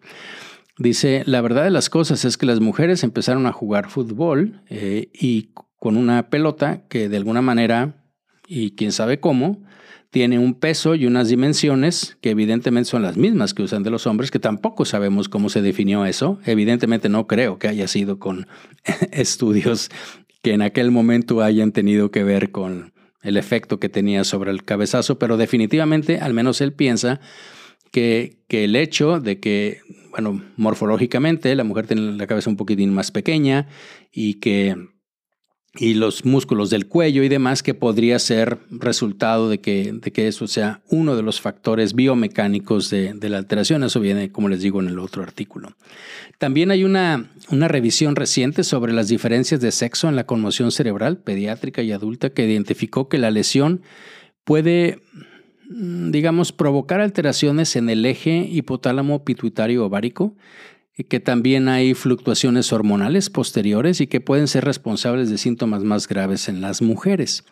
[0.77, 5.09] Dice, la verdad de las cosas es que las mujeres empezaron a jugar fútbol eh,
[5.13, 8.05] y con una pelota que de alguna manera,
[8.47, 9.63] y quién sabe cómo,
[10.12, 14.08] tiene un peso y unas dimensiones que evidentemente son las mismas que usan de los
[14.08, 16.39] hombres, que tampoco sabemos cómo se definió eso.
[16.45, 18.48] Evidentemente no creo que haya sido con
[19.12, 19.89] estudios
[20.41, 24.63] que en aquel momento hayan tenido que ver con el efecto que tenía sobre el
[24.63, 27.19] cabezazo, pero definitivamente, al menos él piensa
[27.91, 32.93] que, que el hecho de que, bueno, morfológicamente la mujer tiene la cabeza un poquitín
[32.93, 33.67] más pequeña
[34.12, 34.76] y que
[35.75, 40.27] y los músculos del cuello y demás, que podría ser resultado de que, de que
[40.27, 43.84] eso sea uno de los factores biomecánicos de, la alteración.
[43.84, 45.75] Eso viene, como les digo, en el otro artículo.
[46.39, 51.17] También hay una, una revisión reciente sobre las diferencias de sexo en la conmoción cerebral
[51.17, 53.82] pediátrica y adulta que identificó que la lesión
[54.43, 55.03] puede
[55.69, 60.36] mm, digamos, provocar alteraciones en el eje hipotálamo pituitario ovárico,
[61.10, 66.49] que también hay fluctuaciones hormonales posteriores y que pueden ser responsables de síntomas más graves
[66.49, 67.45] en las mujeres.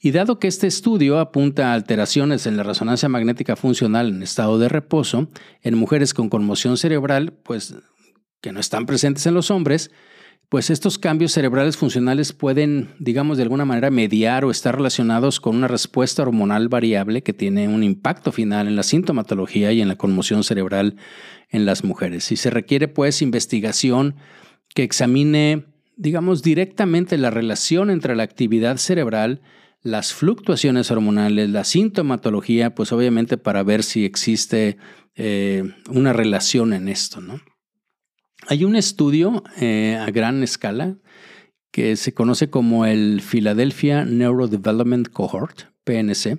[0.00, 4.58] Y dado que este estudio apunta a alteraciones en la resonancia magnética funcional en estado
[4.58, 5.28] de reposo
[5.62, 7.74] en mujeres con conmoción cerebral, pues
[8.40, 9.90] que no están presentes en los hombres,
[10.48, 15.54] pues estos cambios cerebrales funcionales pueden, digamos, de alguna manera mediar o estar relacionados con
[15.54, 19.96] una respuesta hormonal variable que tiene un impacto final en la sintomatología y en la
[19.96, 20.96] conmoción cerebral
[21.50, 22.32] en las mujeres.
[22.32, 24.16] Y se requiere pues investigación
[24.74, 29.42] que examine, digamos, directamente la relación entre la actividad cerebral,
[29.82, 34.78] las fluctuaciones hormonales, la sintomatología, pues obviamente para ver si existe
[35.14, 37.38] eh, una relación en esto, ¿no?
[38.50, 40.96] Hay un estudio eh, a gran escala
[41.70, 46.38] que se conoce como el Philadelphia Neurodevelopment Cohort, PNC,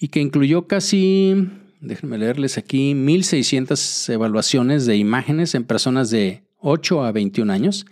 [0.00, 1.46] y que incluyó casi,
[1.82, 7.84] déjenme leerles aquí, 1.600 evaluaciones de imágenes en personas de 8 a 21 años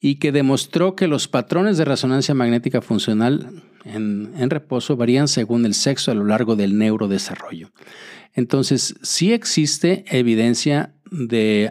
[0.00, 5.66] y que demostró que los patrones de resonancia magnética funcional en, en, reposo varían según
[5.66, 7.72] el sexo a lo largo del neurodesarrollo.
[8.34, 11.70] Entonces, sí existe evidencia de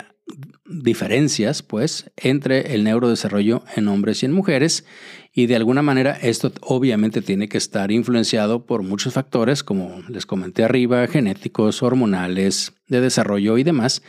[0.65, 4.85] diferencias, pues, entre el neurodesarrollo en hombres y en mujeres.
[5.33, 10.25] Y de alguna manera esto obviamente tiene que estar influenciado por muchos factores, como les
[10.25, 14.01] comenté arriba, genéticos, hormonales, de desarrollo y demás.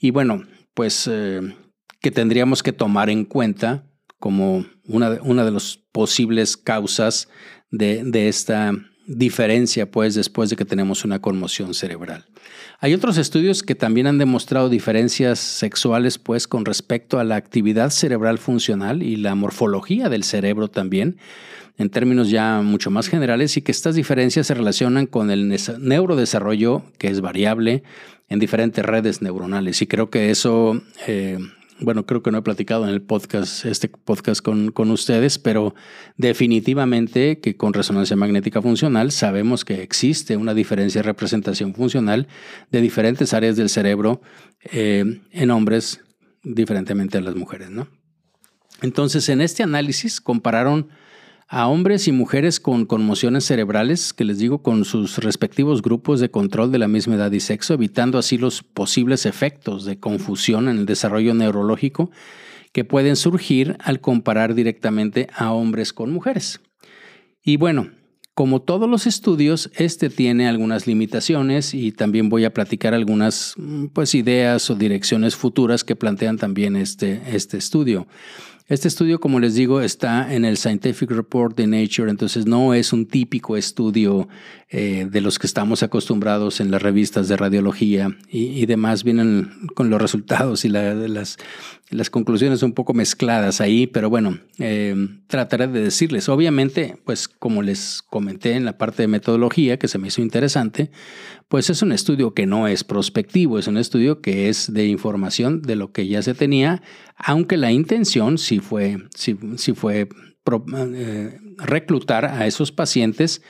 [0.00, 1.40] Y bueno, pues eh,
[2.00, 3.86] que tendríamos que tomar en cuenta
[4.18, 7.28] como una de, una de las posibles causas
[7.70, 8.72] de, de esta
[9.06, 12.24] diferencia, pues, después de que tenemos una conmoción cerebral.
[12.80, 17.90] Hay otros estudios que también han demostrado diferencias sexuales, pues, con respecto a la actividad
[17.90, 21.18] cerebral funcional y la morfología del cerebro también,
[21.78, 26.82] en términos ya mucho más generales, y que estas diferencias se relacionan con el neurodesarrollo,
[26.98, 27.82] que es variable
[28.28, 29.80] en diferentes redes neuronales.
[29.82, 31.38] Y creo que eso eh,
[31.80, 35.74] bueno, creo que no he platicado en el podcast, este podcast con, con, ustedes, pero
[36.16, 42.28] definitivamente que con resonancia magnética funcional sabemos que existe una diferencia de representación funcional
[42.70, 44.22] de diferentes áreas del cerebro
[44.72, 46.00] eh, en hombres
[46.42, 47.88] diferentemente a las mujeres, ¿no?
[48.82, 50.88] Entonces, en este análisis compararon
[51.48, 56.30] a hombres y mujeres con conmociones cerebrales, que les digo, con sus respectivos grupos de
[56.30, 60.78] control de la misma edad y sexo, evitando así los posibles efectos de confusión en
[60.78, 62.10] el desarrollo neurológico
[62.72, 66.60] que pueden surgir al comparar directamente a hombres con mujeres.
[67.42, 67.90] Y bueno,
[68.34, 73.54] como todos los estudios, este tiene algunas limitaciones y también voy a platicar algunas
[73.94, 78.06] pues, ideas o direcciones futuras que plantean también este, este estudio.
[78.68, 82.92] Este estudio, como les digo, está en el Scientific Report de Nature, entonces no es
[82.92, 84.26] un típico estudio
[84.68, 89.88] eh, de los que estamos acostumbrados en las revistas de radiología y, demás, vienen con
[89.88, 91.38] los resultados y las,
[92.10, 94.96] conclusiones un poco mezcladas ahí, pero bueno, eh,
[95.28, 96.28] trataré de decirles.
[96.28, 100.90] Obviamente, pues como les comenté en la parte de metodología, que se me hizo interesante,
[101.46, 105.62] pues es un estudio que no es prospectivo, es un estudio que es de información
[105.62, 106.82] de lo que ya se tenía,
[107.16, 109.36] aunque la intención sí fue, sí,
[109.74, 110.08] fue
[110.94, 113.42] eh, reclutar a esos pacientes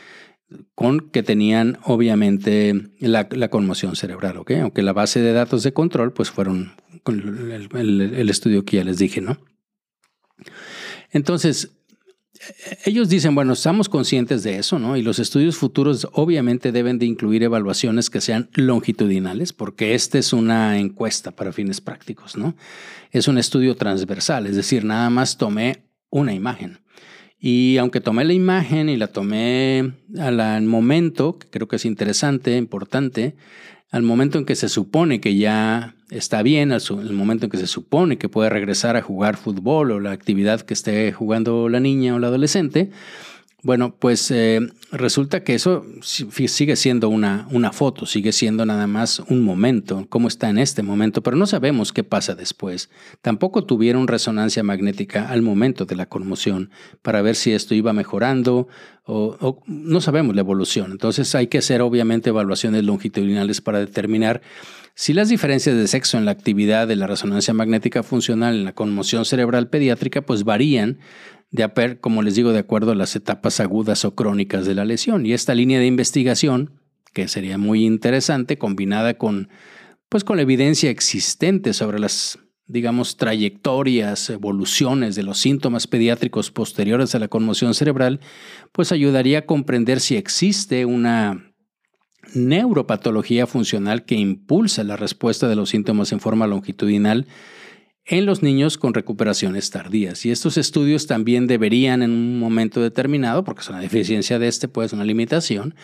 [0.74, 4.52] con que tenían obviamente la, conmoción cerebral, ¿ok?
[4.62, 6.72] Aunque la base de datos de control pues fueron
[7.06, 9.38] el, el estudio que ya les dije, ¿no?
[11.10, 11.75] Entonces,
[12.84, 14.96] ellos dicen, bueno, estamos conscientes de eso, ¿no?
[14.96, 20.32] Y los estudios futuros obviamente deben de incluir evaluaciones que sean longitudinales, porque esta es
[20.32, 22.54] una encuesta para fines prácticos, ¿no?
[23.10, 26.78] Es un estudio transversal, es decir, nada más tomé una imagen.
[27.38, 32.56] Y aunque tomé la imagen y la tomé al momento, que creo que es interesante,
[32.56, 33.36] importante,
[33.90, 36.80] al momento en que se supone que ya está bien, al
[37.12, 40.74] momento en que se supone que puede regresar a jugar fútbol o la actividad que
[40.74, 42.90] esté jugando la niña o la adolescente,
[43.66, 44.60] bueno, pues eh,
[44.92, 50.28] resulta que eso sigue siendo una, una foto, sigue siendo nada más un momento, cómo
[50.28, 52.90] está en este momento, pero no sabemos qué pasa después.
[53.22, 56.70] Tampoco tuvieron resonancia magnética al momento de la conmoción
[57.02, 58.68] para ver si esto iba mejorando
[59.02, 60.92] o, o no sabemos la evolución.
[60.92, 64.42] Entonces hay que hacer obviamente evaluaciones longitudinales para determinar
[64.94, 68.74] si las diferencias de sexo en la actividad de la resonancia magnética funcional en la
[68.74, 71.00] conmoción cerebral pediátrica pues varían
[71.56, 75.26] de, como les digo, de acuerdo a las etapas agudas o crónicas de la lesión.
[75.26, 76.80] Y esta línea de investigación,
[77.12, 79.48] que sería muy interesante, combinada con,
[80.08, 87.14] pues, con la evidencia existente sobre las, digamos, trayectorias, evoluciones de los síntomas pediátricos posteriores
[87.14, 88.20] a la conmoción cerebral,
[88.72, 91.52] pues ayudaría a comprender si existe una
[92.34, 97.26] neuropatología funcional que impulsa la respuesta de los síntomas en forma longitudinal
[98.08, 100.24] en los niños con recuperaciones tardías.
[100.24, 104.68] Y estos estudios también deberían en un momento determinado, porque es una deficiencia de este,
[104.68, 105.74] pues una limitación,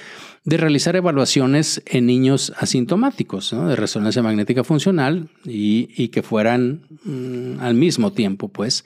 [0.44, 7.74] de realizar evaluaciones en niños asintomáticos, de resonancia magnética funcional y, que fueran mm, al
[7.74, 8.84] mismo tiempo, pues,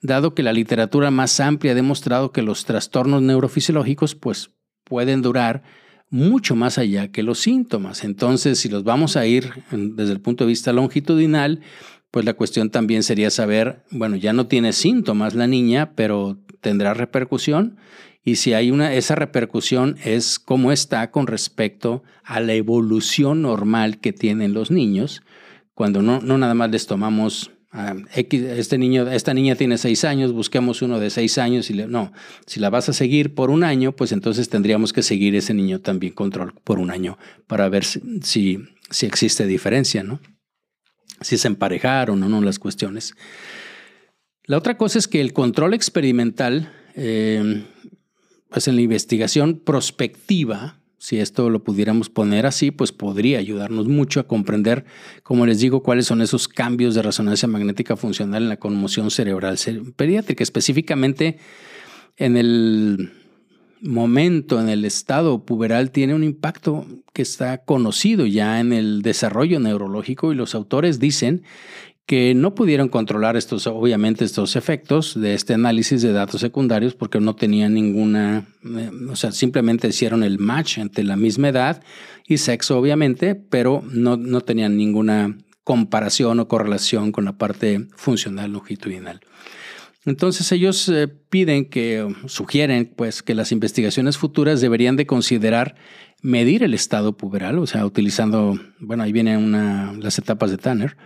[0.00, 4.50] dado que la literatura más amplia ha demostrado que los trastornos neurofisiológicos, pues,
[4.84, 5.62] pueden durar
[6.10, 8.02] mucho más allá que los síntomas.
[8.02, 11.60] Entonces, si los vamos a ir desde el punto de vista longitudinal,
[12.10, 16.94] pues la cuestión también sería saber, bueno, ya no tiene síntomas la niña, pero tendrá
[16.94, 17.76] repercusión.
[18.24, 24.00] Y si hay una, esa repercusión es cómo está con respecto a la evolución normal
[24.00, 25.22] que tienen los niños,
[25.74, 30.32] cuando no, no nada más les tomamos a este niño, esta niña tiene seis años,
[30.32, 32.12] busquemos uno de seis años y le, no,
[32.46, 35.80] si la vas a seguir por un año, pues entonces tendríamos que seguir ese niño
[35.80, 38.58] también control por un año para ver si,
[38.90, 40.20] si existe diferencia, ¿no?
[41.20, 43.14] Si se emparejaron o no las cuestiones.
[44.44, 47.64] La otra cosa es que el control experimental, eh,
[48.48, 54.20] pues en la investigación prospectiva, si esto lo pudiéramos poner así, pues podría ayudarnos mucho
[54.20, 54.84] a comprender,
[55.22, 59.58] como les digo, cuáles son esos cambios de resonancia magnética funcional en la conmoción cerebral
[59.96, 61.38] pediátrica, específicamente
[62.16, 63.12] en el
[63.82, 69.60] momento en el estado puberal tiene un impacto que está conocido ya en el desarrollo
[69.60, 71.42] neurológico y los autores dicen
[72.08, 77.20] que no pudieron controlar estos, obviamente, estos efectos de este análisis de datos secundarios porque
[77.20, 81.82] no tenían ninguna, eh, o sea, simplemente hicieron el match entre la misma edad
[82.26, 88.52] y sexo, obviamente, pero no, no tenían ninguna comparación o correlación con la parte funcional
[88.52, 89.20] longitudinal.
[90.08, 95.74] Entonces ellos eh, piden que, sugieren pues que las investigaciones futuras deberían de considerar
[96.22, 100.96] medir el estado puberal, o sea, utilizando, bueno, ahí vienen las etapas de Tanner,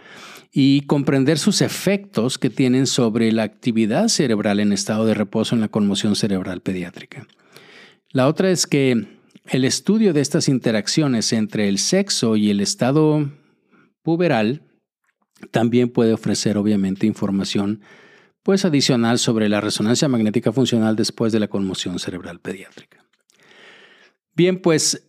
[0.52, 5.60] y comprender sus efectos que tienen sobre la actividad cerebral en estado de reposo en
[5.62, 7.26] la conmoción cerebral pediátrica.
[8.10, 9.06] La otra es que
[9.48, 13.32] el estudio de estas interacciones entre el sexo y el estado
[14.02, 14.62] puberal
[15.50, 17.80] también puede ofrecer obviamente información
[18.42, 23.04] pues adicional sobre la resonancia magnética funcional después de la conmoción cerebral pediátrica.
[24.34, 25.08] Bien, pues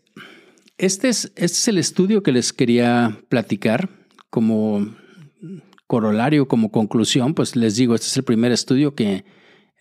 [0.77, 3.89] este es, este es el estudio que les quería platicar
[4.29, 4.95] como
[5.87, 9.25] corolario, como conclusión, pues les digo, este es el primer estudio que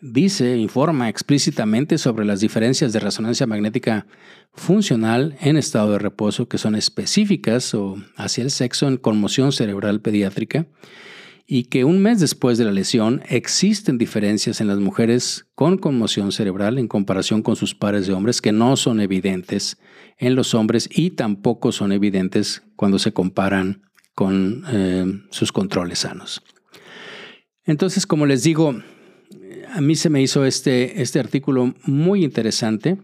[0.01, 4.07] dice, informa explícitamente sobre las diferencias de resonancia magnética
[4.53, 10.01] funcional en estado de reposo que son específicas o hacia el sexo en conmoción cerebral
[10.01, 10.67] pediátrica
[11.55, 16.33] y que un mes después de la lesión existen diferencias en las mujeres con conmoción
[16.33, 19.77] cerebral en comparación con sus pares de hombres que no son evidentes
[20.17, 23.83] en los hombres y tampoco son evidentes cuando se comparan
[24.15, 26.43] con eh, sus controles sanos.
[27.67, 28.75] Entonces, como les digo,
[29.75, 32.97] a mí se me hizo este, este artículo muy interesante.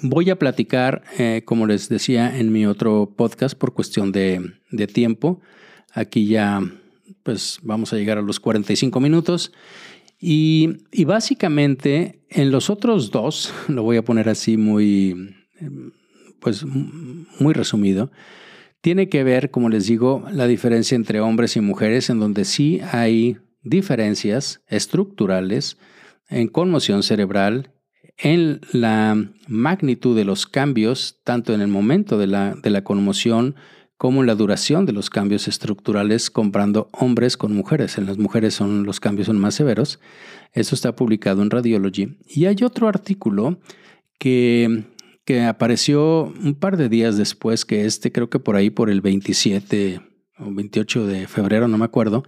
[0.00, 4.52] Voy a platicar, eh, como les decía en mi otro podcast, por cuestión de,
[4.94, 5.40] tiempo.
[5.92, 6.60] Aquí ya,
[7.28, 9.52] pues vamos a llegar a los 45 minutos.
[10.18, 15.36] Y, básicamente en los otros dos, lo voy a poner así muy,
[16.40, 18.10] pues muy resumido,
[18.80, 22.80] tiene que ver, como les digo, la diferencia entre hombres y mujeres, en donde sí
[22.92, 25.76] hay diferencias estructurales
[26.30, 27.74] en conmoción cerebral,
[28.16, 33.54] en la magnitud de los cambios, tanto en el momento de la, de la conmoción
[33.98, 37.98] como en la duración de los cambios estructurales comparando hombres con mujeres.
[37.98, 39.98] En las mujeres son, los cambios son más severos.
[40.52, 42.16] Eso está publicado en Radiology.
[42.28, 43.58] Y hay otro artículo
[44.18, 44.84] que,
[45.24, 49.00] que apareció un par de días después que este, creo que por ahí por el
[49.00, 50.00] 27
[50.38, 52.22] o 28 de febrero, no me acuerdo,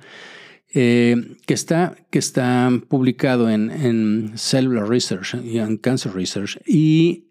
[0.75, 6.61] eh, que, está, que está publicado en, Cellular Research y en Cancer Research.
[6.66, 7.29] Y,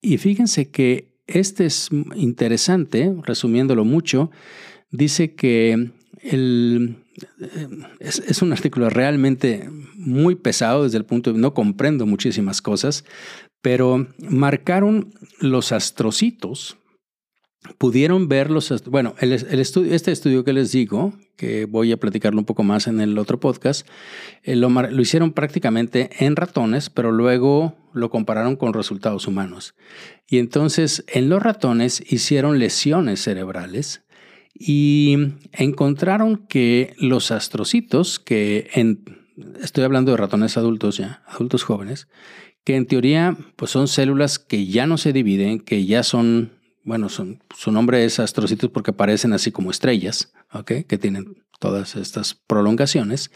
[0.00, 4.30] y fíjense que este es interesante, resumiéndolo mucho,
[4.90, 5.90] dice que
[6.22, 6.96] el,
[7.40, 7.68] eh,
[8.00, 13.04] es, un artículo realmente muy pesado desde el punto de no comprendo muchísimas cosas,
[13.60, 16.76] pero marcaron los astrocitos
[17.78, 22.40] pudieron ver los, bueno, el, estudio, este estudio que les digo, que voy a platicarlo
[22.40, 23.86] un poco más en el otro podcast,
[24.42, 24.68] eh, lo,
[25.00, 29.74] hicieron prácticamente en ratones, pero luego lo compararon con resultados humanos.
[30.28, 34.02] Y entonces en los ratones hicieron lesiones cerebrales
[34.54, 35.16] y
[35.52, 38.70] encontraron que los astrocitos, que
[39.62, 42.08] estoy hablando de ratones adultos ya, adultos jóvenes,
[42.64, 47.08] que en teoría pues son células que ya no se dividen, que ya son bueno,
[47.08, 50.32] su nombre es astrocitos porque parecen así como estrellas,
[50.66, 53.30] que tienen todas estas prolongaciones.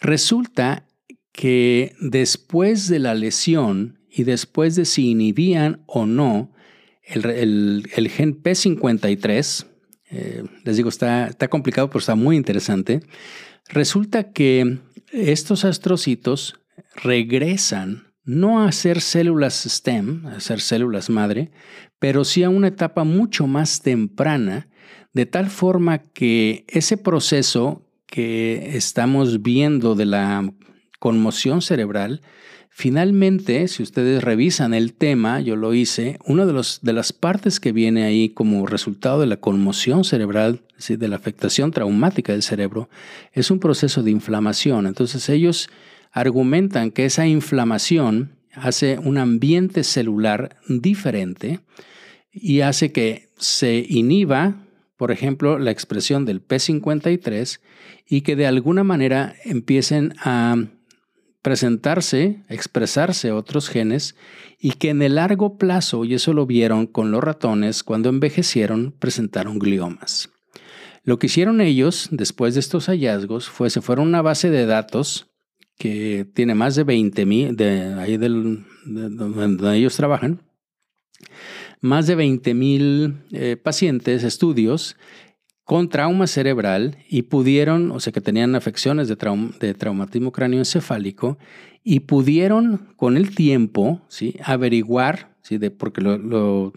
[0.00, 0.86] Resulta
[1.32, 6.52] que después de la lesión y después de si inhibían o no
[7.04, 9.66] el, gen P53,
[10.10, 13.00] eh, les digo, está, está complicado, pero está muy interesante,
[13.68, 14.78] resulta que
[15.12, 16.60] estos astrocitos
[16.96, 21.50] regresan no a ser células STEM, a ser células madre,
[21.98, 24.68] pero sí a una etapa mucho más temprana,
[25.12, 30.52] de tal forma que ese proceso que estamos viendo de la
[30.98, 32.22] conmoción cerebral,
[32.70, 38.04] finalmente, si ustedes revisan el tema, yo lo hice, una de, las partes que viene
[38.04, 42.88] ahí como resultado de la conmoción cerebral, de la afectación traumática del cerebro,
[43.32, 44.86] es un proceso de inflamación.
[44.86, 45.68] Entonces ellos
[46.12, 51.60] argumentan que esa inflamación hace un ambiente celular diferente
[52.32, 54.56] y hace que se inhiba,
[54.96, 57.60] por ejemplo, la expresión del P53
[58.06, 60.56] y que de alguna manera empiecen a
[61.42, 64.16] presentarse, expresarse otros genes
[64.58, 68.92] y que en el largo plazo, y eso lo vieron con los ratones, cuando envejecieron,
[68.98, 70.30] presentaron gliomas.
[71.04, 74.66] Lo que hicieron ellos después de estos hallazgos fue se fueron a una base de
[74.66, 75.28] datos
[75.78, 80.42] que tiene más de 20 mil, de ahí del, donde ellos trabajan,
[81.80, 84.96] más de 20 mil eh, pacientes, estudios
[85.64, 89.16] con trauma cerebral y pudieron, o sea, que tenían afecciones de,
[89.60, 91.38] de traumatismo cráneoencefálico
[91.84, 94.36] y pudieron con el tiempo ¿sí?
[94.42, 95.58] averiguar, ¿sí?
[95.58, 96.72] de, porque lo, lo,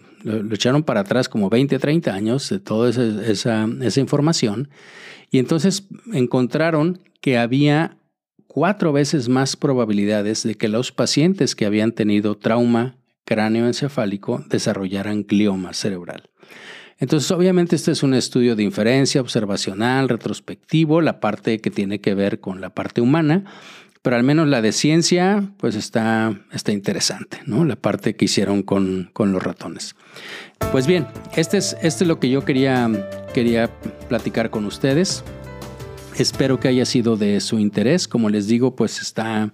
[0.51, 4.69] echaron para atrás como 20, 30 años de toda esa, esa información,
[5.31, 7.97] y entonces encontraron que había
[8.53, 15.71] cuatro veces más probabilidades de que los pacientes que habían tenido trauma cráneoencefálico desarrollaran glioma
[15.71, 16.29] cerebral.
[16.97, 22.13] Entonces, obviamente, este es un estudio de inferencia observacional, retrospectivo, la parte que tiene que
[22.13, 23.45] ver con la parte humana,
[24.01, 27.63] pero al menos la de ciencia, pues está, está interesante, ¿no?
[27.63, 29.95] La parte que hicieron con, con los ratones.
[30.73, 32.91] Pues bien, este es, este es lo que yo quería,
[33.33, 33.69] quería
[34.09, 35.23] platicar con ustedes.
[36.17, 38.07] Espero que haya sido de su interés.
[38.07, 39.51] Como les digo, pues está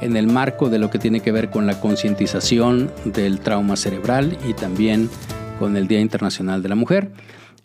[0.00, 4.36] en el marco de lo que tiene que ver con la concientización del trauma cerebral
[4.48, 5.10] y también
[5.58, 7.10] con el Día Internacional de la Mujer.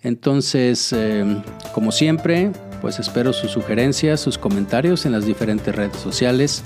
[0.01, 6.63] Entonces, eh, como siempre, pues espero sus sugerencias, sus comentarios en las diferentes redes sociales,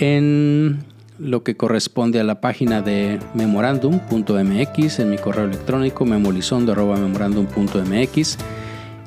[0.00, 0.84] en
[1.18, 8.38] lo que corresponde a la página de memorandum.mx, en mi correo electrónico memolizondo.memorandum.mx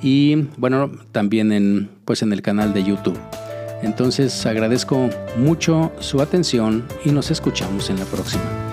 [0.02, 3.20] y bueno, también en, pues en el canal de YouTube.
[3.84, 8.67] Entonces agradezco mucho su atención y nos escuchamos en la próxima.